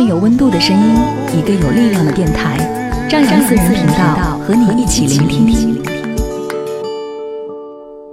[0.00, 0.94] 份有温度的声音，
[1.38, 2.56] 一个有力量的电台，
[3.06, 5.78] 张扬私人频道和你一起聆听。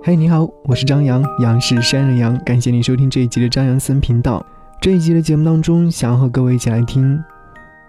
[0.03, 4.45] 嘿，你好，我是张扬，杨是山人杨，感谢你收听这一集的张扬私人频道。
[4.81, 7.17] 这一集的节目当中，想要和各位一起来听。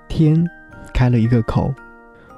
[0.07, 0.49] 天
[0.95, 1.75] 开了一个口，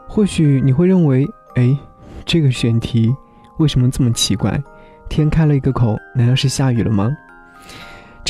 [0.09, 1.77] 或许你会认为，哎，
[2.25, 3.15] 这个选题
[3.59, 4.59] 为什么这么奇怪？
[5.11, 7.11] 天开了一个口，难道是下雨了吗？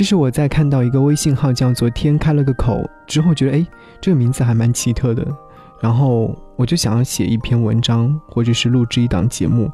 [0.00, 3.66] 这是我在看到一个微信号叫做“天开了个口”之后，觉得哎，
[4.00, 5.22] 这个名字还蛮奇特的。
[5.78, 9.70] 然后我就想要写一篇文章，或者是录制一档节目。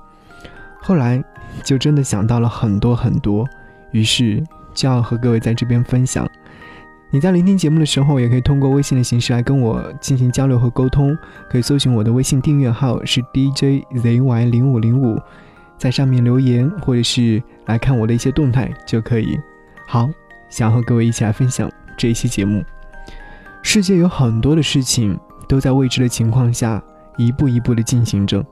[0.81, 1.23] 后来
[1.63, 3.47] 就真的想到了很多很多，
[3.93, 4.43] 于是
[4.75, 6.29] 就要和各位在这边分享。
[7.13, 11.17] 你在聆听节目的时候，也可以通过微信的形式来跟我进行交流和沟通。
[11.49, 15.23] 可以搜寻我的微信订阅号是 DJZY 零五零五，
[15.79, 19.39] 在上面留言，或者是来看我的一些动态就可以。
[19.87, 20.11] 好，
[20.48, 22.65] 想和各位一起来分享这一期节目。
[23.62, 26.83] 世界有很多的事情都在未知的情况下
[27.17, 28.45] 一步一步的进行着。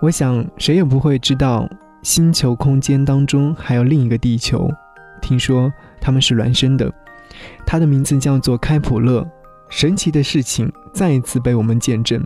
[0.00, 1.68] 我想谁也不会知道
[2.02, 4.70] 星球空间当中还有另一个地球。
[5.22, 6.92] 听说他们是孪生的，
[7.64, 9.26] 它的名字叫做开普勒。
[9.70, 12.22] 神奇的事情再一次被我们见证，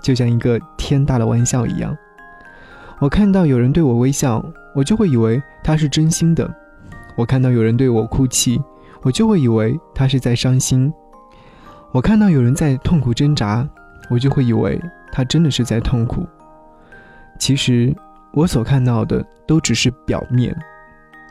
[0.00, 1.94] 就像一个天大的玩笑一样。
[3.00, 4.42] 我看到有人对我微笑，
[4.74, 6.48] 我就会以为他是真心的。
[7.16, 8.60] 我看到有人对我哭泣，
[9.02, 10.92] 我就会以为他是在伤心；
[11.92, 13.66] 我看到有人在痛苦挣扎，
[14.10, 16.26] 我就会以为他真的是在痛苦。
[17.38, 17.94] 其实
[18.32, 20.54] 我所看到的都只是表面，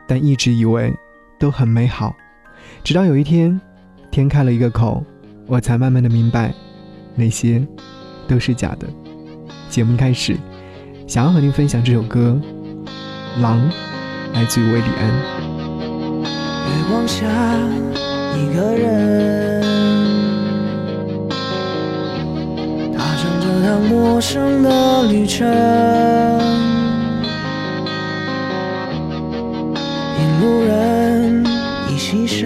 [0.07, 0.94] 但一直以为
[1.40, 2.16] 都很美好。
[2.84, 3.59] 直到有一天，
[4.09, 5.03] 天开了一个口，
[5.45, 6.53] 我才慢慢的明白，
[7.16, 7.66] 那些
[8.28, 8.88] 都是假的。
[9.69, 10.35] 节目开始，
[11.07, 12.40] 想要和您分享这首歌
[13.41, 13.59] 《狼》，
[14.34, 15.44] 来自于威利安。
[16.88, 17.25] 光下，
[18.35, 19.62] 一个人
[22.96, 25.47] 踏上这趟陌生的旅程。
[30.19, 31.44] 引路人
[31.90, 32.44] 已牺牲，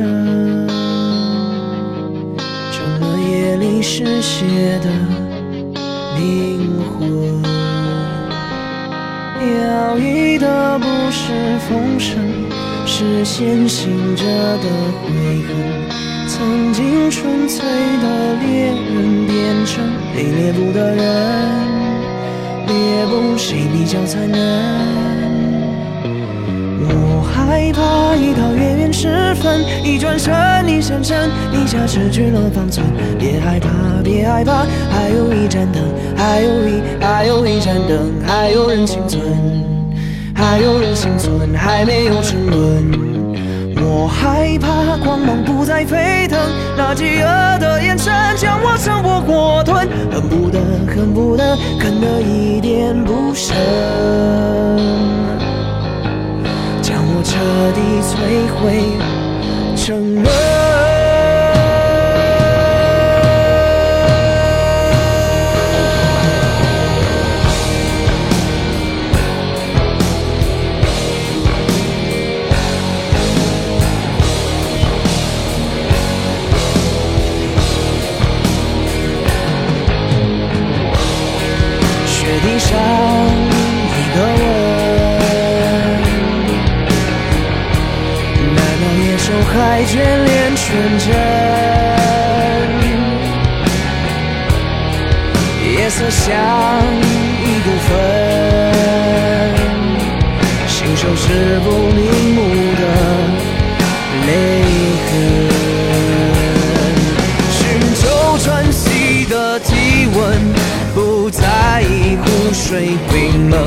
[2.72, 4.90] 成了夜里失血的
[6.18, 7.44] 灵魂。
[9.42, 12.39] 要依的不是风声。
[13.00, 14.66] 是先行者的
[15.06, 15.08] 悔
[15.48, 15.56] 恨，
[16.28, 19.82] 曾经纯粹的猎人变成
[20.14, 21.06] 被猎捕的人，
[22.68, 24.38] 猎捕谁比较残忍？
[26.90, 30.34] 我害怕一到月圆时分，一转身
[30.68, 32.86] 一闪身，一下失去了方寸。
[33.18, 33.70] 别害怕，
[34.04, 35.82] 别害怕，还有一盏灯，
[36.18, 39.79] 还有一还有一盏灯，还有人幸存。
[40.40, 43.78] 还有人幸存，还没有沉沦。
[43.82, 46.40] 我害怕光芒不再沸腾，
[46.78, 50.58] 那饥饿的眼神将我生活火吞，恨不得，
[50.88, 53.54] 恨不得，啃得一点不剩，
[56.82, 57.36] 将我彻
[57.76, 58.96] 底摧毁，
[59.76, 60.26] 沉沦
[82.70, 84.44] 想一个吻，
[88.56, 89.52] 难道年少还
[89.86, 90.66] 眷恋纯
[91.00, 91.08] 真？
[95.66, 96.26] 夜色像
[97.42, 97.90] 一部分，
[100.68, 101.26] 心手是
[101.62, 102.09] 不明。
[112.70, 113.60] 水冰冷，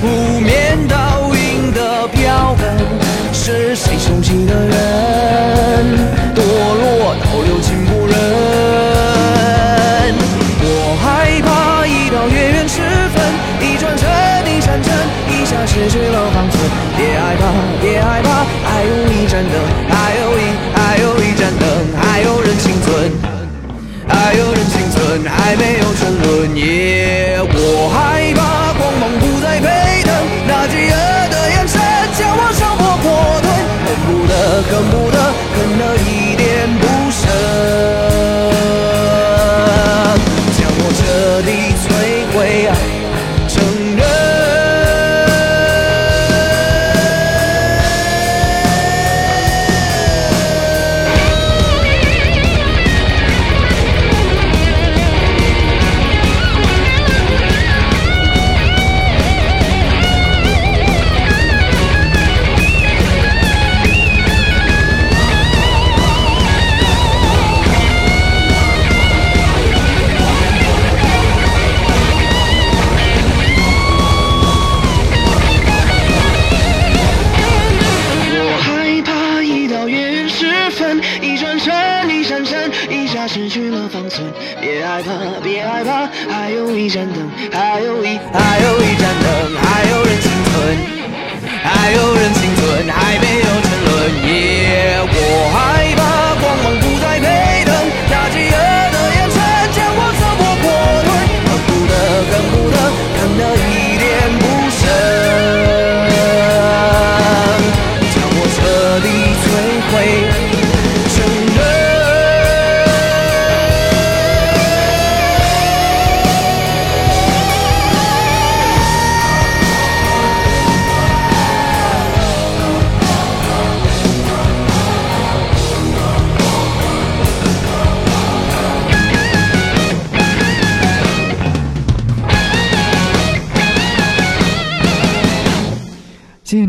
[0.00, 2.70] 湖面倒影的标本。
[3.32, 4.78] 是谁熟悉的人？
[6.36, 8.14] 堕落到有情不认。
[10.62, 10.64] 我
[11.02, 12.78] 害怕一到月圆时
[13.10, 13.18] 分，
[13.58, 14.06] 一转身
[14.46, 14.94] 一闪身，
[15.34, 16.62] 一下失去了方寸。
[16.96, 17.42] 别害怕，
[17.82, 19.58] 别害怕，还有一盏灯，
[19.90, 21.66] 还有一，还有一盏灯，
[22.00, 23.10] 还有人幸存。
[24.06, 26.54] 还有人幸存，还没有沉沦。
[26.54, 26.97] 你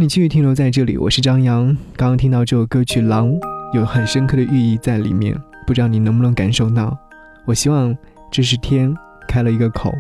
[0.10, 1.68] 继续停留在这里，我是张扬。
[1.96, 3.30] 刚刚听到这首歌曲《狼》，
[3.76, 6.98] 有很深刻的寓意在里面，不知道你能不能感受到？
[7.46, 7.96] 我希望
[8.32, 8.92] 这是天
[9.28, 9.94] 开了一个口。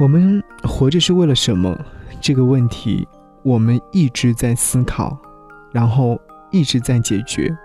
[0.00, 1.78] 我们活着是为了什么？
[2.20, 3.06] 这个问题
[3.44, 5.16] 我们一直在思考，
[5.72, 7.56] 然后一直在解决。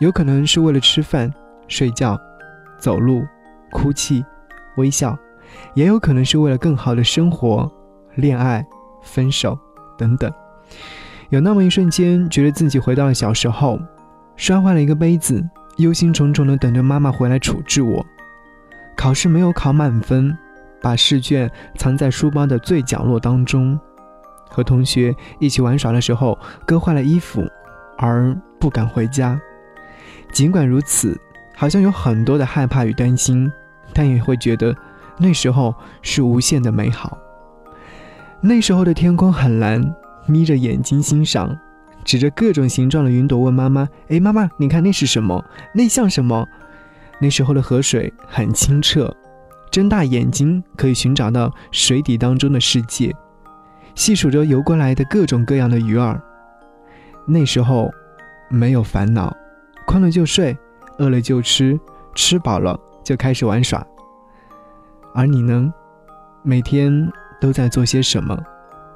[0.00, 1.30] 有可能是为了吃饭、
[1.68, 2.18] 睡觉、
[2.78, 3.22] 走路、
[3.70, 4.24] 哭泣、
[4.78, 5.14] 微笑，
[5.74, 7.70] 也有可能是为了更好的生活、
[8.14, 8.66] 恋爱、
[9.02, 9.58] 分手。
[9.96, 10.28] 等等，
[11.30, 13.80] 有那么一瞬间，觉得自己回到了小时候，
[14.36, 15.42] 摔坏了一个杯子，
[15.78, 18.04] 忧心忡忡地等着妈妈回来处置我。
[18.96, 20.36] 考试没有考满分，
[20.80, 23.78] 把试卷藏在书包的最角落当中。
[24.48, 27.42] 和同学一起玩耍的时候，割坏了衣服，
[27.98, 29.40] 而不敢回家。
[30.30, 31.18] 尽管如此，
[31.56, 33.50] 好像有很多的害怕与担心，
[33.92, 34.72] 但也会觉得
[35.18, 37.18] 那时候是无限的美好。
[38.40, 39.82] 那时候的天空很蓝，
[40.26, 41.58] 眯着眼睛欣赏，
[42.04, 45.44] 指着各种形状的云朵问妈妈：“哎，妈妈，你看那是什么？
[45.74, 46.46] 那像什么？”
[47.20, 49.14] 那时候的河水很清澈，
[49.70, 53.14] 睁大眼睛可以寻找到水底当中的世界，
[53.94, 56.20] 细数着游过来的各种各样的鱼儿。
[57.26, 57.90] 那时候
[58.50, 59.34] 没有烦恼，
[59.86, 60.56] 困了就睡，
[60.98, 61.78] 饿了就吃，
[62.14, 63.86] 吃饱了就开始玩耍。
[65.14, 65.72] 而你呢？
[66.42, 67.10] 每天。
[67.40, 68.42] 都在做些什么？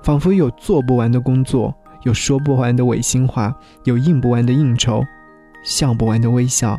[0.03, 3.55] 仿佛有做不完的工作，有说不完的违心话，
[3.85, 5.05] 有应不完的应酬，
[5.63, 6.79] 笑不完的微笑。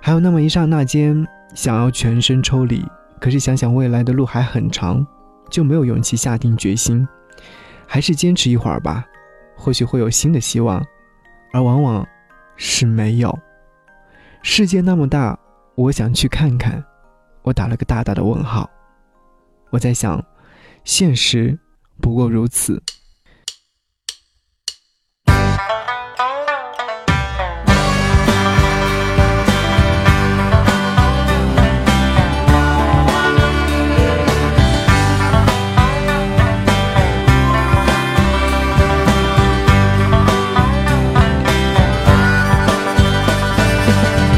[0.00, 2.84] 还有那么一刹那间，想要全身抽离，
[3.20, 5.06] 可是想想未来的路还很长，
[5.50, 7.06] 就没有勇气下定决心。
[7.86, 9.04] 还是坚持一会儿吧，
[9.56, 10.84] 或许会有新的希望。
[11.52, 12.06] 而往往
[12.56, 13.36] 是没有。
[14.42, 15.38] 世界那么大，
[15.74, 16.82] 我想去看看。
[17.42, 18.68] 我打了个大大的问号。
[19.70, 20.24] 我在想。
[20.82, 21.58] 现实
[22.00, 22.82] 不过如此。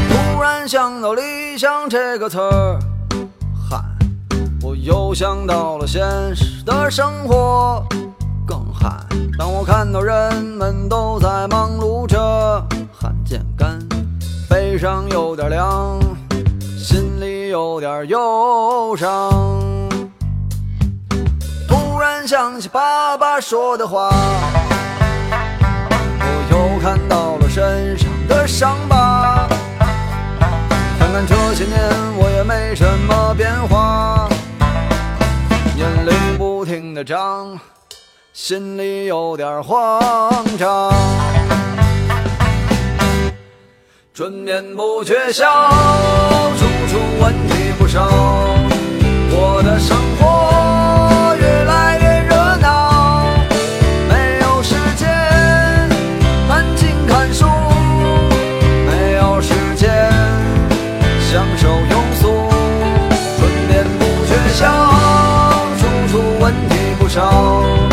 [0.09, 2.79] 突然想到理想这个词儿，
[5.13, 6.01] 想到了现
[6.35, 7.85] 实的生活，
[8.47, 8.89] 更嗨。
[9.37, 12.17] 当我看到人们都在忙碌着，
[12.91, 13.79] 汗渐干，
[14.49, 15.99] 背上有点凉，
[16.77, 19.31] 心里有点忧伤。
[21.67, 24.09] 突然想起爸爸说的话，
[26.19, 29.47] 我又看到了身上的伤疤。
[30.97, 31.77] 看看这些年，
[32.17, 34.27] 我也没什么变化，
[35.75, 37.59] 年龄不停的长，
[38.31, 40.93] 心里有点慌张。
[44.13, 45.45] 春眠不觉晓，
[46.57, 48.07] 处处问题不少，
[67.13, 67.92] 题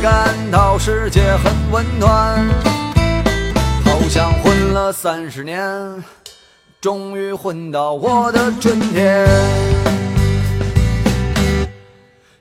[0.00, 2.48] 感到世界很温暖，
[3.84, 5.60] 好像混了三十年。
[6.80, 9.26] 终于混到我的春天，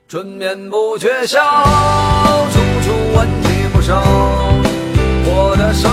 [0.08, 1.42] 春眠不觉晓，
[2.52, 4.00] 处处问题不少，
[5.26, 5.92] 我的生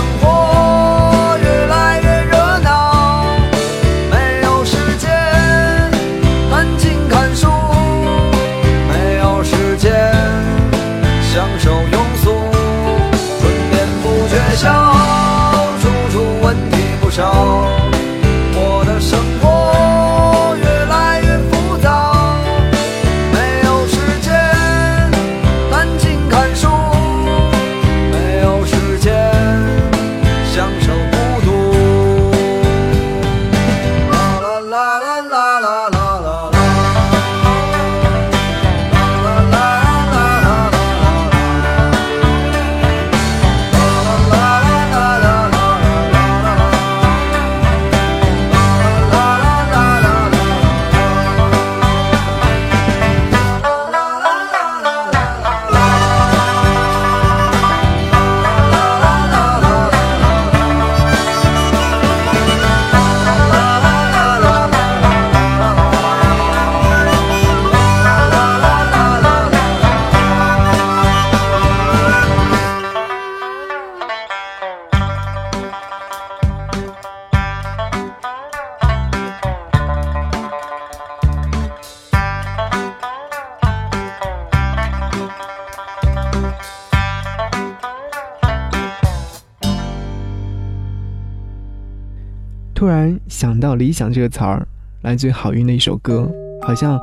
[92.75, 94.67] 突然想到“理想”这个词儿，
[95.01, 96.29] 来自于郝云的一首歌，
[96.61, 96.99] 好像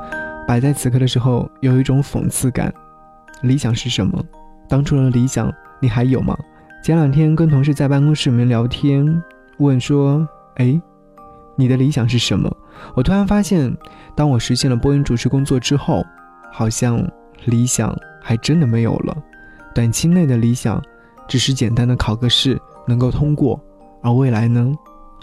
[0.47, 2.73] 摆在此刻的时候有一种讽刺感。
[3.41, 4.23] 理想是什么？
[4.69, 5.50] 当初的理想
[5.81, 6.37] 你还有吗？
[6.85, 9.23] 前两天跟同事在办公室里面聊天，
[9.61, 10.79] 问说：“哎，
[11.57, 12.55] 你的理想是什么？”
[12.95, 13.75] 我突然发现，
[14.14, 16.05] 当我实现了播音主持工作之后，
[16.52, 17.02] 好像
[17.47, 19.17] 理想还真的没有了。
[19.75, 20.83] 短期内的理想，
[21.26, 23.59] 只是简单的考个试能够通过，
[24.02, 24.71] 而未来呢？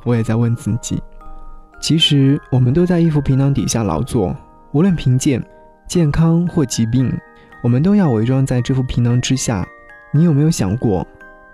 [0.04, 1.02] 我也在问自己，
[1.82, 4.36] 其实我们都在一副皮囊底下劳作，
[4.72, 5.44] 无论贫贱、
[5.88, 7.12] 健康或疾病，
[7.62, 9.68] 我们都要伪装在这副皮囊之下。
[10.12, 11.06] 你有没有想过，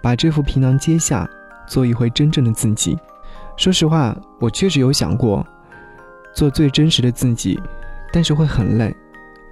[0.01, 1.27] 把这副皮囊揭下，
[1.67, 2.97] 做一回真正的自己？
[3.57, 5.45] 说实话，我确实有想过，
[6.33, 7.59] 做最真实的自己，
[8.13, 8.95] 但是会很累，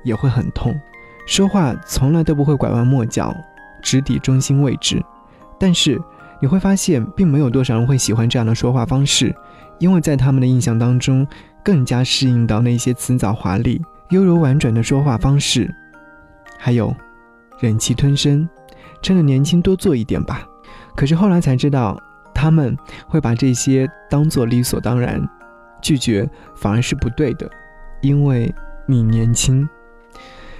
[0.04, 0.74] 也会很痛。
[1.26, 3.36] 说话从来都不会拐弯抹角，
[3.82, 5.04] 直抵中心位置，
[5.60, 6.00] 但是。
[6.44, 9.34] 你会发现，并没有多少人会喜欢这样的说话方式，
[9.80, 11.26] 因为在他们的印象当中，
[11.64, 15.74] 更加适应到那些辞藻华丽、优柔婉转的说话方式。
[16.60, 16.94] 还有，
[17.62, 18.46] 忍气吞声，
[19.02, 20.46] 趁着年轻多做一点吧。
[20.98, 21.98] 可是后来才知道，
[22.34, 25.26] 他们会把这些当做理所当然，
[25.82, 27.50] 拒绝反而是不对的，
[28.02, 28.54] 因为
[28.86, 29.66] 你年轻。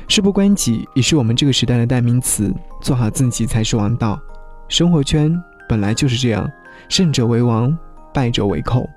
[0.08, 4.18] 事不关己也是我们这个时代的代名词，做好自己才是王道。
[4.70, 5.38] 生活圈。
[5.68, 6.50] 本来就是这样，
[6.90, 7.76] 胜者为王，
[8.14, 8.88] 败者为寇。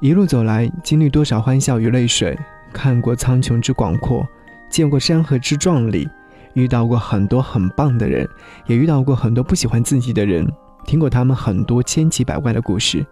[0.00, 2.38] 一路走来，经历多少欢笑与泪水，
[2.72, 4.26] 看过苍穹之广阔，
[4.70, 6.08] 见过山河之壮丽，
[6.54, 8.28] 遇到过很多很棒的人，
[8.66, 10.46] 也遇到过很多不喜欢自己的人，
[10.86, 13.04] 听过他们很多千奇百怪的故事，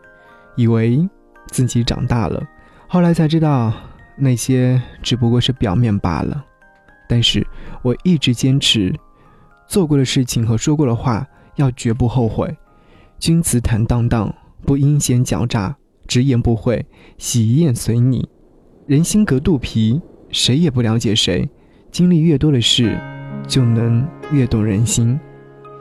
[0.56, 1.08] 以为
[1.48, 2.42] 自己长大了，
[2.88, 3.72] 后来才知道
[4.16, 6.44] 那些只不过是表面罢了。
[7.08, 7.46] 但是
[7.82, 8.94] 我一直坚持，
[9.66, 11.26] 做过的事情和说过的话。
[11.56, 12.56] 要绝不后悔，
[13.20, 14.34] 君子坦荡荡，
[14.64, 16.86] 不阴险狡诈，直言不讳，
[17.18, 18.26] 喜宴随你。
[18.86, 20.00] 人心隔肚皮，
[20.30, 21.46] 谁也不了解谁。
[21.92, 22.98] 经历越多的事，
[23.46, 25.20] 就能越懂人心。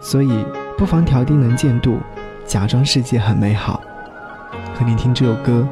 [0.02, 0.30] 所以，
[0.78, 1.98] 不妨调低能见度，
[2.46, 3.82] 假装世界很美好。
[4.76, 5.66] 和你听这首歌，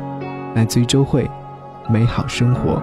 [0.55, 1.29] 来自于周慧，
[1.91, 2.81] 《美好生活》。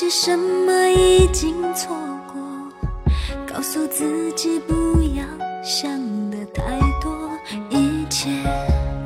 [0.00, 1.94] 些什么已经错
[2.32, 2.40] 过，
[3.46, 5.22] 告诉自己不要
[5.62, 5.90] 想
[6.30, 6.62] 的太
[7.02, 7.30] 多，
[7.68, 8.30] 一切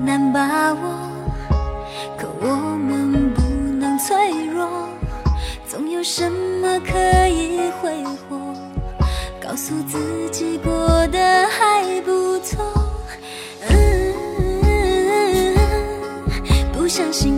[0.04, 1.10] 难把握，
[2.16, 2.46] 可我
[2.76, 3.42] 们不
[3.76, 4.68] 能脆弱，
[5.66, 8.54] 总有什么可以挥霍，
[9.42, 10.70] 告诉自己过
[11.08, 12.64] 得还不错。
[13.68, 14.14] 嗯，
[16.72, 17.33] 不相信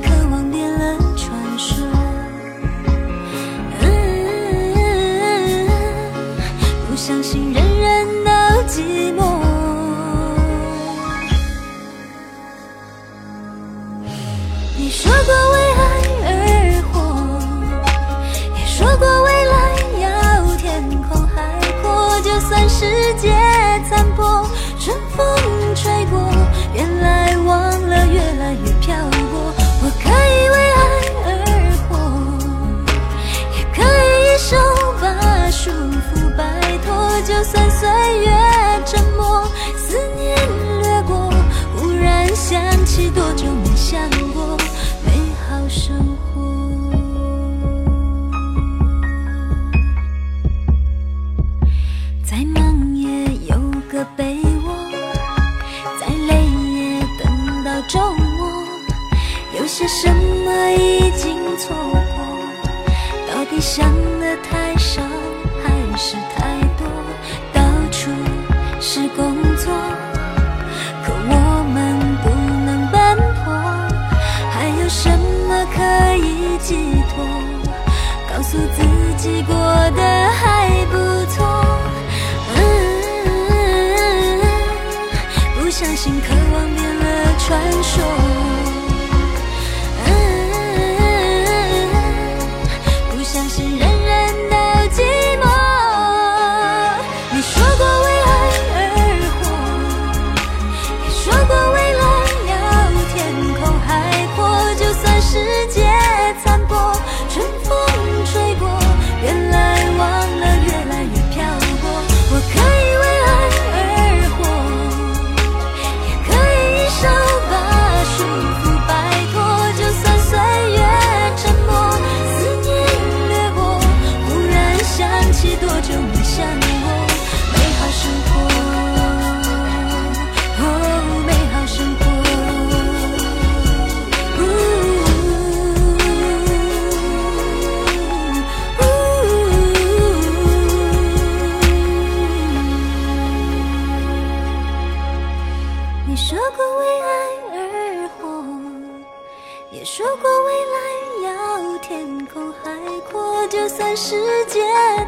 [149.77, 152.71] 也说过未来要天空海
[153.13, 154.59] 阔，就算世界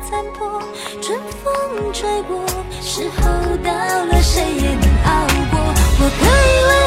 [0.06, 0.62] 残破，
[1.00, 2.44] 春风吹过，
[2.82, 3.22] 时候
[3.64, 5.58] 到了，谁也能熬过。
[6.00, 6.77] 我可以为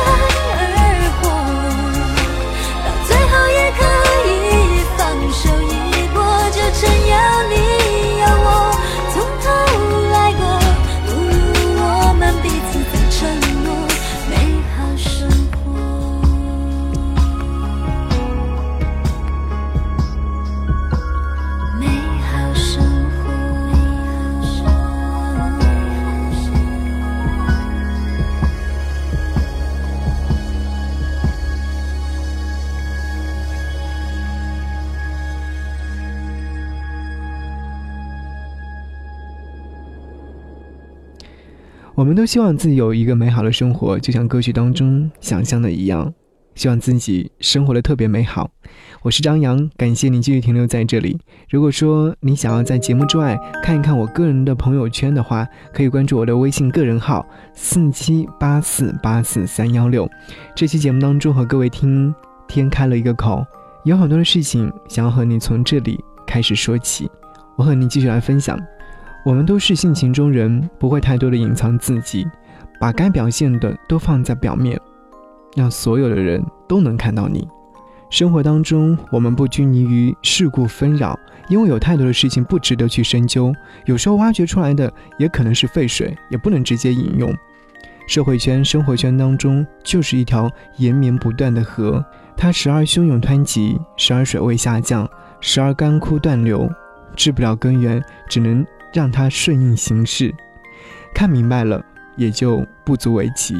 [41.93, 46.11] 我们都希望自己有一个美好的生活，就像歌曲当中想象的一样，
[46.55, 48.49] 希望自己生活的特别美好。
[49.01, 51.19] 我是张扬，感谢你继续停留在这里。
[51.49, 60.09] 如果说你想要在节目之外看一看我个人的朋友圈的话，可以关注我的微信个人号四七八四八四三幺六。
[60.55, 62.15] 这期节目当中和各位听
[62.47, 63.45] 天开了一个口，
[63.83, 67.11] 有很多的事情想要和你从这里开始说起，
[67.57, 68.57] 我和你继续来分享。
[69.23, 72.27] 我们都是性情中人，不会太多的隐藏自己，
[72.79, 74.79] 把该表现的都放在表面，
[75.55, 77.47] 让所有的人都能看到你。
[78.09, 81.17] 生活当中，我们不拘泥于世故纷扰，
[81.49, 83.53] 因为有太多的事情不值得去深究。
[83.85, 87.31] 有时候挖掘出来的也可能是废水，也不能直接饮用。
[88.07, 92.03] 社会圈、生活圈当中就是一条延绵不断的河，
[92.35, 95.07] 它时而汹涌湍急，时而水位下降，
[95.39, 96.67] 时而干枯断流，
[97.15, 98.65] 治不了根源，只能。
[98.93, 100.33] 让它顺应形势，
[101.13, 101.83] 看明白了
[102.17, 103.55] 也就不足为奇。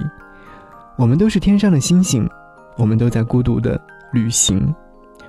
[0.98, 2.30] 我们都是天上的星星，
[2.78, 3.80] 我们都在孤独的
[4.12, 4.74] 旅行。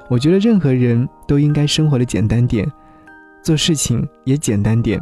[0.09, 2.71] 我觉得任何人都应该生活的简单点，
[3.43, 5.01] 做事情也简单点，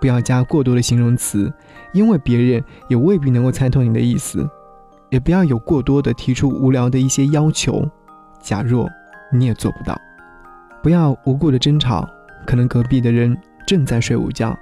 [0.00, 1.50] 不要加过多的形容词，
[1.92, 4.48] 因为别人也未必能够猜透你的意思。
[5.08, 7.84] 也不要有过多的提出无聊的一些要求，
[8.40, 8.88] 假若
[9.32, 9.98] 你也做不到。
[10.82, 12.08] 不要无故的争吵，
[12.46, 14.58] 可能隔壁的人正在睡午觉。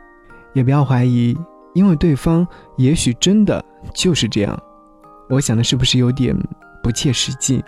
[0.54, 1.36] 也不要怀疑，
[1.74, 4.60] 因为对方也许真的就是这样。
[5.28, 6.36] 我想的是不是有点
[6.82, 7.62] 不切实际？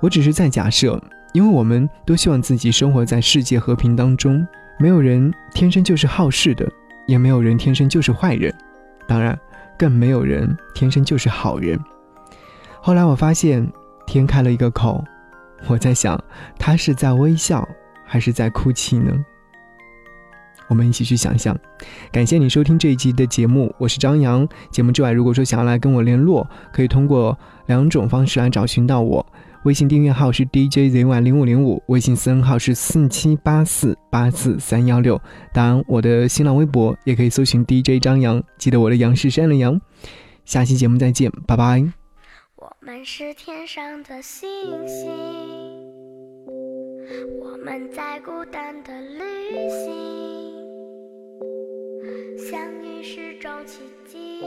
[0.00, 1.00] 我只是在假设，
[1.32, 4.46] 因为我们都希望自己生活在世界和平当中，
[4.78, 6.66] 没有人天生就是好事的，
[7.06, 8.54] 也没有人天生就是坏人，
[9.06, 9.38] 当然，
[9.76, 11.78] 更没有人天生就是好人。
[12.80, 13.70] 后来我发现，
[14.06, 15.04] 天开了一个口，
[15.66, 16.18] 我在想，
[16.58, 17.68] 他是在微笑，
[18.04, 19.12] 还是在哭泣呢？
[20.72, 21.54] 我们一起去想象。
[22.10, 24.48] 感谢你收听这一集的节目，我是张扬。
[24.70, 29.24] 节目之外，如果说想要来跟我联络，可以通过两种方式来找寻到我。
[29.64, 35.20] 微信订阅号是 DJZY 零五零五，微信私人号是四七八四八四三幺六。
[35.52, 39.78] 当然，我的新浪微博也可以搜寻 DJ 张扬，记得我的杨是山的杨。
[40.46, 41.84] 下期节目再见，拜拜。
[42.56, 44.48] 我们是天上的星
[44.88, 45.10] 星，
[47.64, 49.92] 们在孤单的旅行。
[52.50, 54.40] 相遇是种奇迹，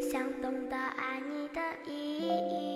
[0.00, 2.75] 想懂得爱你的意义。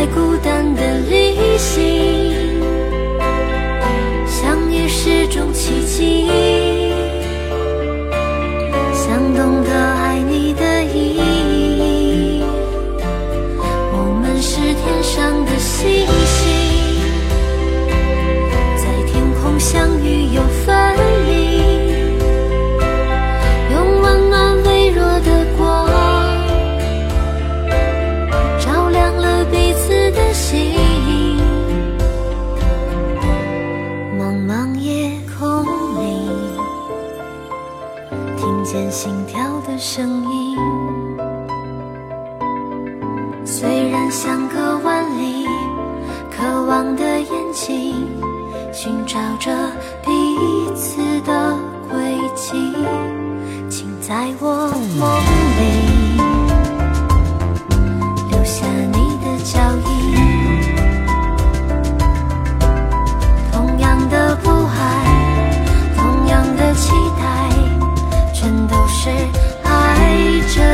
[0.00, 2.58] 在孤单的旅行，
[4.26, 6.26] 相遇是种奇迹，